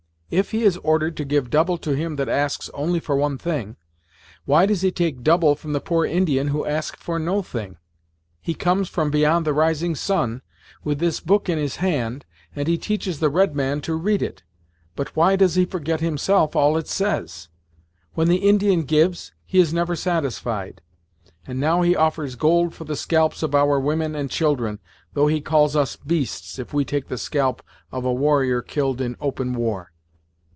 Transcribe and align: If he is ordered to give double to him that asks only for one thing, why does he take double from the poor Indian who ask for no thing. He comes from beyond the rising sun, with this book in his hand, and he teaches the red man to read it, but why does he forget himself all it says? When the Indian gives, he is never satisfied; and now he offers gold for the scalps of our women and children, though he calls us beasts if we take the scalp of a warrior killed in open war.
If 0.31 0.51
he 0.51 0.63
is 0.63 0.77
ordered 0.77 1.17
to 1.17 1.25
give 1.25 1.49
double 1.49 1.77
to 1.79 1.93
him 1.93 2.15
that 2.15 2.29
asks 2.29 2.69
only 2.73 3.01
for 3.01 3.17
one 3.17 3.37
thing, 3.37 3.75
why 4.45 4.65
does 4.65 4.79
he 4.81 4.89
take 4.89 5.23
double 5.23 5.55
from 5.55 5.73
the 5.73 5.81
poor 5.81 6.05
Indian 6.05 6.47
who 6.47 6.65
ask 6.65 6.95
for 6.95 7.19
no 7.19 7.41
thing. 7.41 7.75
He 8.39 8.53
comes 8.53 8.87
from 8.87 9.11
beyond 9.11 9.45
the 9.45 9.51
rising 9.51 9.93
sun, 9.93 10.41
with 10.85 10.99
this 10.99 11.19
book 11.19 11.49
in 11.49 11.57
his 11.57 11.83
hand, 11.83 12.25
and 12.55 12.69
he 12.69 12.77
teaches 12.77 13.19
the 13.19 13.29
red 13.29 13.57
man 13.57 13.81
to 13.81 13.93
read 13.93 14.21
it, 14.21 14.41
but 14.95 15.17
why 15.17 15.35
does 15.35 15.55
he 15.55 15.65
forget 15.65 15.99
himself 15.99 16.55
all 16.55 16.77
it 16.77 16.87
says? 16.87 17.49
When 18.13 18.29
the 18.29 18.37
Indian 18.47 18.83
gives, 18.83 19.33
he 19.45 19.59
is 19.59 19.73
never 19.73 19.97
satisfied; 19.97 20.79
and 21.45 21.59
now 21.59 21.81
he 21.81 21.93
offers 21.93 22.35
gold 22.37 22.73
for 22.73 22.85
the 22.85 22.95
scalps 22.95 23.43
of 23.43 23.53
our 23.53 23.77
women 23.81 24.15
and 24.15 24.31
children, 24.31 24.79
though 25.13 25.27
he 25.27 25.41
calls 25.41 25.75
us 25.75 25.97
beasts 25.97 26.57
if 26.57 26.73
we 26.73 26.85
take 26.85 27.09
the 27.09 27.17
scalp 27.17 27.61
of 27.91 28.05
a 28.05 28.13
warrior 28.13 28.61
killed 28.61 29.01
in 29.01 29.17
open 29.19 29.53
war. 29.55 29.89